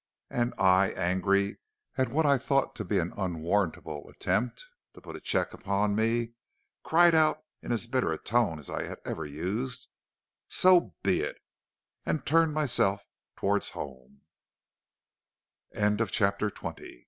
And 0.31 0.55
I, 0.57 0.89
angry 0.93 1.59
at 1.95 2.09
what 2.09 2.25
I 2.25 2.39
thought 2.39 2.75
to 2.77 2.83
be 2.83 2.97
an 2.97 3.13
unwarrantable 3.17 4.09
attempt 4.09 4.65
to 4.95 5.01
put 5.01 5.15
a 5.15 5.21
check 5.21 5.53
upon 5.53 5.95
me, 5.95 6.33
cried 6.81 7.13
out 7.13 7.43
in 7.61 7.71
as 7.71 7.85
bitter 7.85 8.11
a 8.11 8.17
tone 8.17 8.57
as 8.57 8.67
I 8.67 8.81
had 8.81 8.97
ever 9.05 9.27
used: 9.27 9.89
"'So 10.49 10.95
be 11.03 11.21
it,' 11.21 11.37
and 12.03 12.25
turned 12.25 12.51
myself 12.55 13.05
towards 13.35 13.69
home." 13.77 14.21
XXI. 15.75 15.83
IN 15.83 15.97
THE 15.97 16.05
LABORATORY. 16.05 16.99